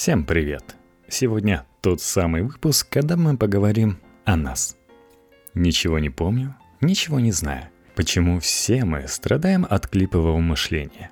[0.00, 0.76] Всем привет!
[1.08, 4.78] Сегодня тот самый выпуск, когда мы поговорим о нас.
[5.52, 7.68] Ничего не помню, ничего не знаю.
[7.94, 11.10] Почему все мы страдаем от клипового мышления?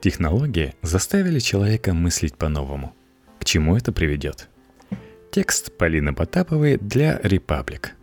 [0.00, 2.96] Технологии заставили человека мыслить по-новому.
[3.38, 4.48] К чему это приведет?
[5.30, 7.94] Текст Полины Потаповой для «Репаблик».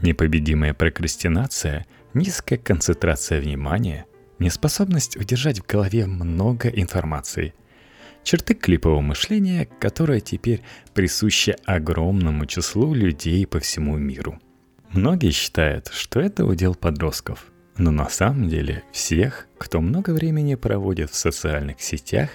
[0.00, 1.84] Непобедимая прокрастинация,
[2.14, 4.06] низкая концентрация внимания,
[4.38, 7.54] неспособность удержать в голове много информации–
[8.22, 10.62] черты клипового мышления, которое теперь
[10.94, 14.40] присуще огромному числу людей по всему миру.
[14.90, 21.10] Многие считают, что это удел подростков, но на самом деле всех, кто много времени проводит
[21.10, 22.30] в социальных сетях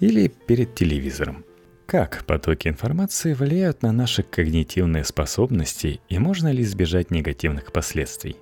[0.00, 1.44] или перед телевизором.
[1.86, 8.36] Как потоки информации влияют на наши когнитивные способности и можно ли избежать негативных последствий?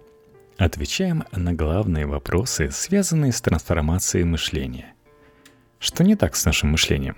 [0.59, 4.93] Отвечаем на главные вопросы, связанные с трансформацией мышления.
[5.79, 7.17] Что не так с нашим мышлением?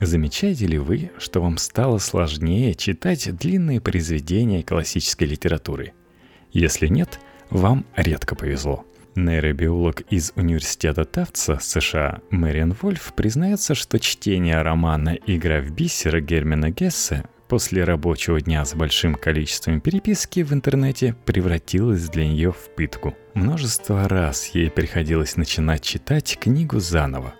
[0.00, 5.92] Замечаете ли вы, что вам стало сложнее читать длинные произведения классической литературы?
[6.52, 8.84] Если нет, вам редко повезло.
[9.14, 16.70] Нейробиолог из университета Тавца США Мэриан Вольф признается, что чтение романа «Игра в бисера» Германа
[16.70, 23.14] Гессе после рабочего дня с большим количеством переписки в интернете превратилось для нее в пытку.
[23.34, 27.34] Множество раз ей приходилось начинать читать книгу заново,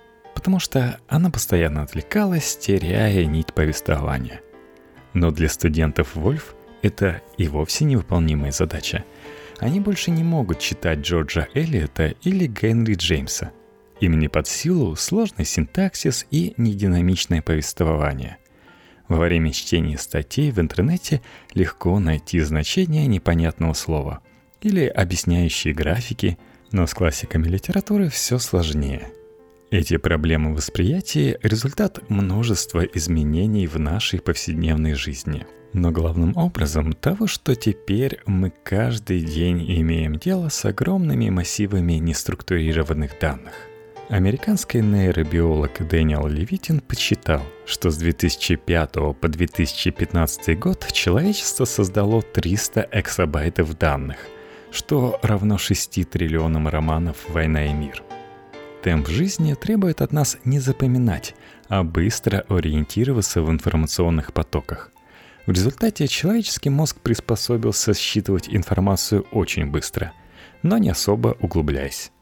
[0.45, 4.43] потому что она постоянно отвлекалась, теряя нить повествования.
[5.15, 9.07] Но для студентов Вольф это и вовсе невыполнимая задача.
[9.59, 13.53] Они больше не могут читать Джорджа Эллиота или Генри Джеймса.
[14.01, 18.37] Им не под силу сложный синтаксис и нединамичное повествование.
[19.09, 21.23] Во время чтения статей в интернете
[21.55, 24.21] легко найти значение непонятного слова
[24.61, 26.37] или объясняющие графики,
[26.71, 29.09] но с классиками литературы все сложнее–
[29.75, 35.47] эти проблемы восприятия– результат множества изменений в нашей повседневной жизни.
[35.73, 43.19] Но главным образом того, что теперь мы каждый день имеем дело с огромными массивами неструктурированных
[43.21, 43.55] данных.
[44.09, 53.77] Американский нейробиолог Дэниел Левитин подсчитал, что с 2005 по 2015 год человечество создало 300 эксабайтов
[53.77, 54.19] данных,
[54.71, 58.05] что равно 6 триллионам романов «Война и мир».
[58.85, 61.35] Темп жизни требует от нас не запоминать,
[61.69, 64.91] а быстро ориентироваться в информационных потоках.
[65.47, 70.13] В результате человеческий мозг приспособился считывать информацию очень быстро,
[70.63, 72.13] но не особо углубляясь.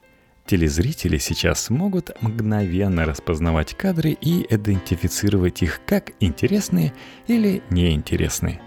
[0.46, 6.92] Телезрители сейчас могут мгновенно распознавать кадры и идентифицировать их как интересные
[7.26, 8.60] или неинтересные.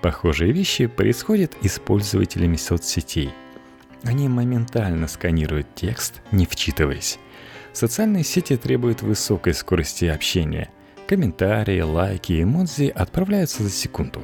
[0.00, 3.32] Похожие вещи происходят и с пользователями соцсетей.
[4.04, 7.18] Они моментально сканируют текст, не вчитываясь.
[7.72, 10.70] Социальные сети требуют высокой скорости общения.
[11.06, 14.22] Комментарии, лайки, эмодзи отправляются за секунду.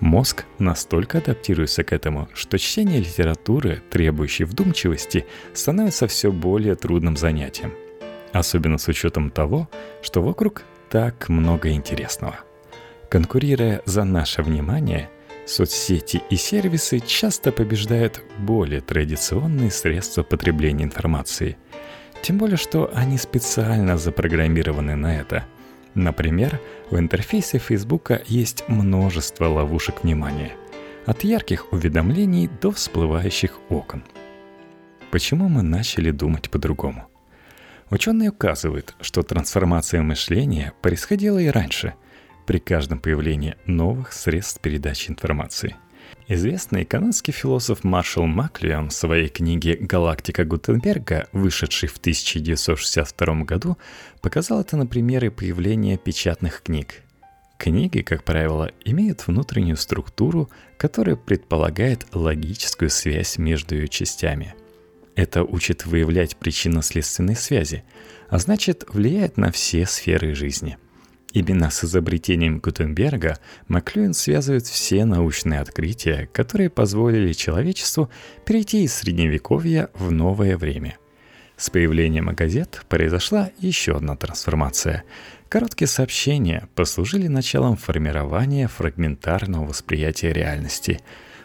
[0.00, 7.72] Мозг настолько адаптируется к этому, что чтение литературы, требующей вдумчивости, становится все более трудным занятием.
[8.32, 9.70] Особенно с учетом того,
[10.02, 12.36] что вокруг так много интересного.
[13.08, 15.08] Конкурируя за наше внимание,
[15.46, 21.56] соцсети и сервисы часто побеждают более традиционные средства потребления информации–
[22.22, 25.44] тем более, что они специально запрограммированы на это.
[25.94, 30.52] Например, в интерфейсе Facebook есть множество ловушек внимания.
[31.06, 34.02] От ярких уведомлений до всплывающих окон.
[35.12, 37.06] Почему мы начали думать по-другому?
[37.90, 41.94] Ученые указывают, что трансформация мышления происходила и раньше,
[42.46, 45.76] при каждом появлении новых средств передачи информации–
[46.28, 53.78] Известный канадский философ Маршал Маклион в своей книге «Галактика Гутенберга», вышедшей в 1962 году,
[54.22, 57.02] показал это на примере появления печатных книг.
[57.58, 64.56] Книги, как правило, имеют внутреннюю структуру, которая предполагает логическую связь между ее частями.
[65.14, 67.84] Это учит выявлять причинно-следственные связи,
[68.28, 70.76] а значит влияет на все сферы жизни–
[71.36, 73.38] Именно с изобретением Гутенберга
[73.68, 78.08] Маклюин связывает все научные открытия, которые позволили человечеству
[78.46, 80.96] перейти из средневековья в новое время.
[81.58, 85.04] С появлением газет произошла еще одна трансформация.
[85.50, 91.00] Короткие сообщения послужили началом формирования фрагментарного восприятия реальности.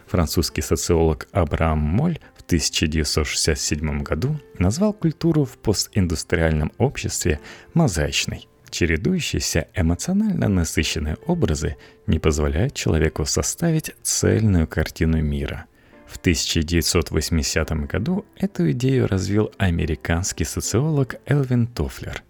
[0.06, 7.40] Французский социолог Абрам Моль в 1967 году назвал культуру в постиндустриальном обществе
[7.74, 8.48] мозаичной.
[8.72, 11.76] Чередующиеся эмоционально насыщенные образы
[12.06, 15.66] не позволяют человеку составить цельную картину мира.
[16.06, 22.22] В 1980 году эту идею развил американский социолог Элвин Тофлер.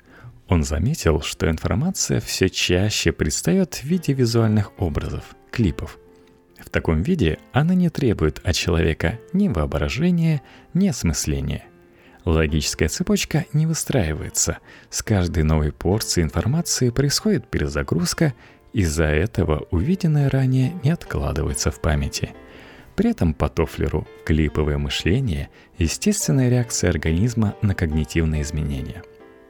[0.48, 5.96] Он заметил, что информация все чаще предстает в виде визуальных образов, клипов.
[6.58, 10.42] В таком виде она не требует от человека ни воображения,
[10.74, 11.66] ни осмысления.
[12.24, 14.58] Логическая цепочка не выстраивается.
[14.90, 18.34] С каждой новой порцией информации происходит перезагрузка,
[18.72, 22.34] из-за этого увиденное ранее не откладывается в памяти.
[22.96, 29.02] При этом по Тофлеру клиповое мышление– естественная реакция организма на когнитивные изменения.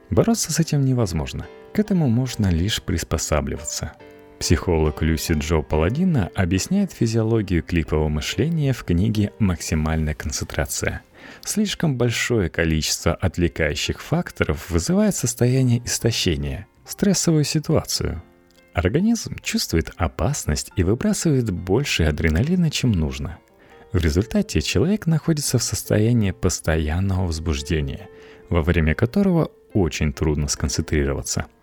[0.09, 1.45] Бороться с этим невозможно.
[1.73, 3.93] К этому можно лишь приспосабливаться.
[4.39, 11.01] Психолог Люси Джо Паладина объясняет физиологию клипового мышления в книге «Максимальная концентрация».
[11.45, 18.21] Слишком большое количество отвлекающих факторов вызывает состояние истощения, стрессовую ситуацию.
[18.73, 23.39] Организм чувствует опасность и выбрасывает больше адреналина, чем нужно.
[23.91, 28.09] В результате человек находится в состоянии постоянного возбуждения,
[28.49, 31.45] во время которого очень трудно сконцентрироваться–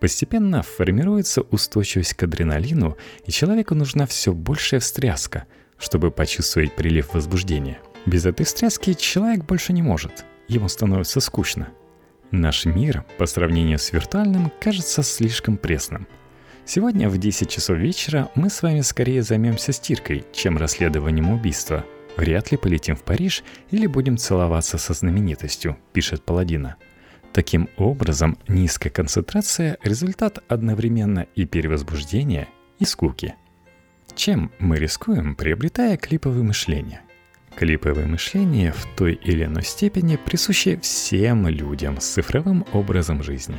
[0.00, 7.78] Постепенно формируется устойчивость к адреналину, и человеку нужна все большая встряска, чтобы почувствовать прилив возбуждения.
[8.08, 11.68] Без этой встряски человек больше не может, ему становится скучно.
[12.30, 16.08] Наш мир, по сравнению с виртуальным, кажется слишком пресным.
[16.64, 21.84] Сегодня в 10 часов вечера мы с вами скорее займемся стиркой, чем расследованием убийства.
[22.16, 26.76] Вряд ли полетим в Париж или будем целоваться со знаменитостью, пишет Паладина–
[27.34, 33.34] Таким образом, низкая концентрация– результат одновременно и перевозбуждения, и скуки.
[34.16, 37.02] Чем мы рискуем, приобретая клиповое мышление?
[37.58, 43.56] Клиповое мышление в той или иной степени присуще всем людям с цифровым образом жизни.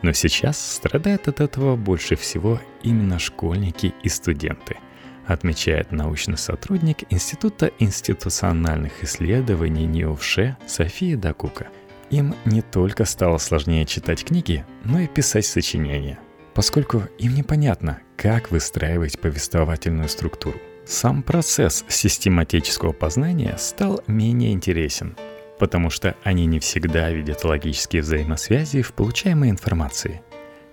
[0.00, 4.78] Но сейчас страдают от этого больше всего именно школьники и студенты,
[5.26, 11.68] отмечает научный сотрудник Института институциональных исследований НИОВШЕ София Дакука–
[12.08, 16.18] им не только стало сложнее читать книги, но и писать сочинения,
[16.52, 20.58] поскольку им непонятно, как выстраивать повествовательную структуру.
[20.84, 25.16] Сам процесс систематического познания стал менее интересен,
[25.58, 30.22] потому что они не всегда видят логические взаимосвязи в получаемой информации.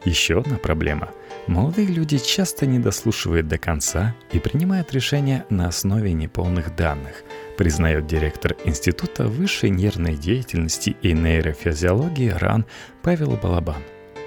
[0.05, 1.09] Еще одна проблема.
[1.47, 7.23] Молодые люди часто не дослушивают до конца и принимают решения на основе неполных данных–
[7.59, 12.65] признает директор Института высшей нервной деятельности и нейрофизиологии РАН
[13.01, 13.83] Павел Балабан.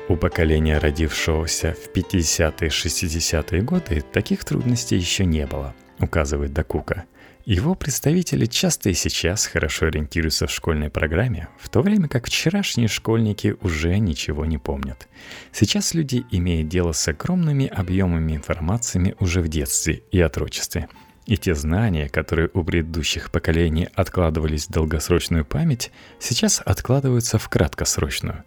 [0.09, 7.05] У поколения, родившегося в 50-60-е годы, таких трудностей еще не было, указывает Дакука.
[7.45, 12.89] Его представители часто и сейчас хорошо ориентируются в школьной программе, в то время как вчерашние
[12.89, 15.09] школьники уже ничего не помнят.
[15.53, 20.89] Сейчас люди имеют дело с огромными объемами информации уже в детстве и отрочестве–
[21.27, 28.45] и те знания, которые у предыдущих поколений откладывались в долгосрочную память, сейчас откладываются в краткосрочную.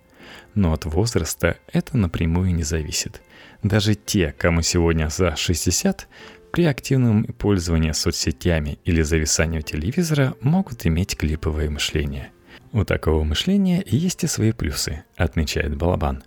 [0.54, 3.22] Но от возраста это напрямую не зависит.
[3.64, 6.08] Даже те, кому сегодня за 60,
[6.52, 12.32] при активном пользовании соцсетями или зависанию телевизора могут иметь клиповое мышление.
[12.72, 16.24] У такого мышления есть и свои плюсы, отмечает Балабан.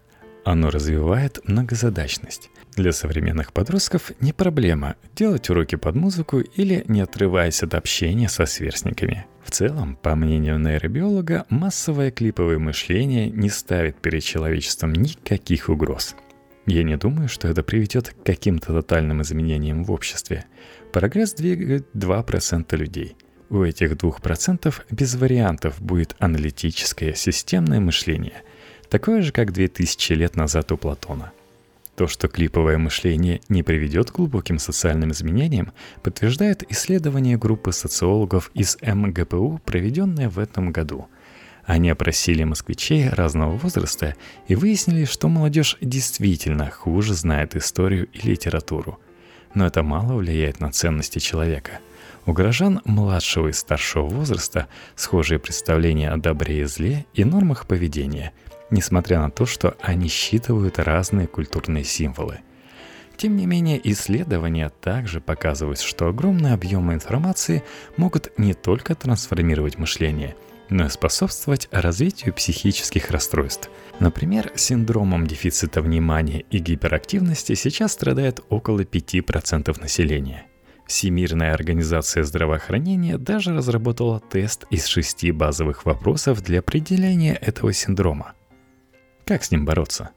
[0.48, 2.48] Оно развивает многозадачность.
[2.74, 8.46] Для современных подростков не проблема делать уроки под музыку или не отрываясь от общения со
[8.46, 9.26] сверстниками.
[9.44, 16.16] В целом, по мнению нейробиолога, массовое клиповое мышление не ставит перед человечеством никаких угроз.
[16.64, 20.46] Я не думаю, что это приведет к каким-то тотальным изменениям в обществе.
[20.94, 23.18] Прогресс двигает 2% людей.
[23.50, 28.42] У этих 2% без вариантов будет аналитическое системное мышление,
[28.90, 31.32] такое же, как 2000 лет назад у Платона–
[31.98, 35.72] то, что клиповое мышление не приведет к глубоким социальным изменениям,
[36.04, 41.08] подтверждает исследование группы социологов из МГПУ, проведенное в этом году.
[41.64, 44.14] Они опросили москвичей разного возраста
[44.46, 49.00] и выяснили, что молодежь действительно хуже знает историю и литературу.
[49.54, 51.80] Но это мало влияет на ценности человека.
[52.26, 58.32] У горожан младшего и старшего возраста схожие представления о добре и зле и нормах поведения–
[58.70, 62.40] несмотря на то, что они считывают разные культурные символы.
[63.16, 67.64] Тем не менее, исследования также показывают, что огромные объемы информации
[67.96, 70.36] могут не только трансформировать мышление,
[70.70, 73.70] но и способствовать развитию психических расстройств.
[73.98, 80.44] Например, синдромом дефицита внимания и гиперактивности сейчас страдает около 5% населения.
[80.86, 88.34] Всемирная организация здравоохранения даже разработала тест из шести базовых вопросов для определения этого синдрома.
[89.28, 90.08] Как с ним бороться?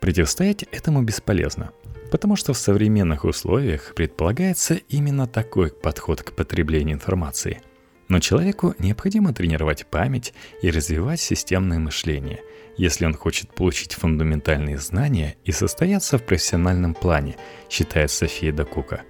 [0.00, 1.70] Противостоять этому бесполезно,
[2.10, 7.62] потому что в современных условиях предполагается именно такой подход к потреблению информации.
[8.08, 12.42] Но человеку необходимо тренировать память и развивать системное мышление,
[12.76, 17.36] если он хочет получить фундаментальные знания и состояться в профессиональном плане,
[17.70, 19.04] считает София Дакука.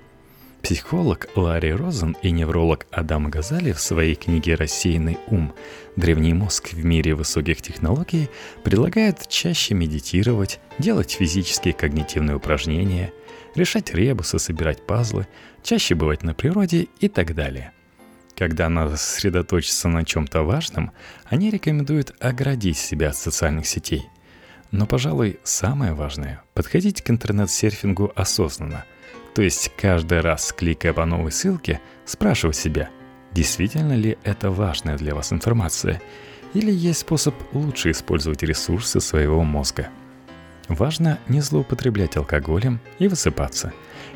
[0.64, 5.52] Психолог Ларри Розен и невролог Адам Газали в своей книге «Рассеянный ум.
[5.94, 8.30] Древний мозг в мире высоких технологий»
[8.62, 13.12] предлагают чаще медитировать, делать физические когнитивные упражнения,
[13.54, 15.28] решать ребусы, собирать пазлы,
[15.62, 17.72] чаще бывать на природе и так далее–
[18.36, 20.90] когда надо сосредоточиться на чем-то важном,
[21.26, 24.08] они рекомендуют оградить себя от социальных сетей.
[24.72, 28.86] Но, пожалуй, самое важное– подходить к интернет-серфингу осознанно.
[29.34, 32.88] То есть каждый раз, кликая по новой ссылке, спрашивать себя,
[33.32, 36.00] действительно ли это важная для вас информация,
[36.52, 39.88] или есть способ лучше использовать ресурсы своего мозга.
[40.68, 43.72] Важно не злоупотреблять алкоголем и высыпаться,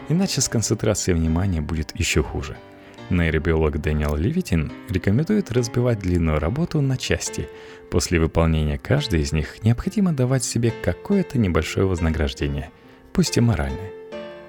[0.09, 2.57] иначе с концентрацией внимания будет еще хуже–
[3.11, 7.49] Нейробиолог Дэниел Левитин рекомендует разбивать длинную работу на части.
[7.91, 12.71] После выполнения каждой из них необходимо давать себе какое-то небольшое вознаграждение,
[13.13, 13.98] пусть и моральное.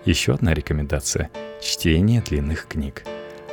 [0.10, 1.30] Еще одна рекомендация–
[1.62, 3.04] чтение длинных книг.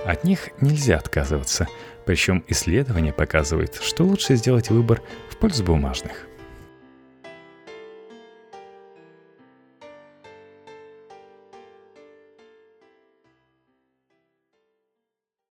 [0.07, 1.69] От них нельзя отказываться,
[2.07, 6.27] причем исследования показывают, что лучше сделать выбор в пользу бумажных–